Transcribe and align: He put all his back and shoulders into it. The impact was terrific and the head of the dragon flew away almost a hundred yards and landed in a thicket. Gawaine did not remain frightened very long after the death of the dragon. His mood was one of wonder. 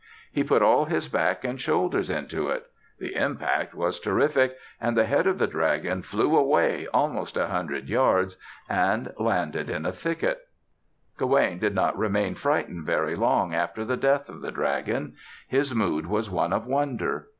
He 0.31 0.43
put 0.43 0.63
all 0.63 0.85
his 0.85 1.07
back 1.07 1.43
and 1.45 1.61
shoulders 1.61 2.09
into 2.09 2.49
it. 2.49 2.65
The 2.97 3.13
impact 3.13 3.75
was 3.75 3.99
terrific 3.99 4.57
and 4.81 4.97
the 4.97 5.03
head 5.05 5.27
of 5.27 5.37
the 5.37 5.45
dragon 5.45 6.01
flew 6.01 6.35
away 6.35 6.87
almost 6.91 7.37
a 7.37 7.45
hundred 7.49 7.87
yards 7.87 8.35
and 8.67 9.13
landed 9.19 9.69
in 9.69 9.85
a 9.85 9.91
thicket. 9.91 10.47
Gawaine 11.17 11.59
did 11.59 11.75
not 11.75 11.95
remain 11.95 12.33
frightened 12.33 12.83
very 12.83 13.15
long 13.15 13.53
after 13.53 13.85
the 13.85 13.95
death 13.95 14.27
of 14.27 14.41
the 14.41 14.51
dragon. 14.51 15.13
His 15.47 15.75
mood 15.75 16.07
was 16.07 16.31
one 16.31 16.51
of 16.51 16.65
wonder. 16.65 17.27